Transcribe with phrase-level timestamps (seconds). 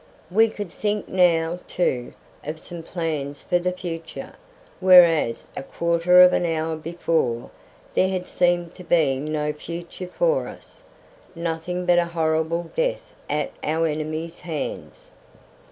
[0.31, 2.13] We could think now, too,
[2.43, 4.33] of some plans for the future,
[4.79, 7.51] whereas a quarter of an hour before
[7.93, 10.81] there had seemed to be no future for us,
[11.35, 15.11] nothing but a horrible death at our enemies' hands.